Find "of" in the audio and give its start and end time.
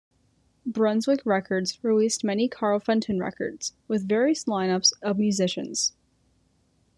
5.03-5.19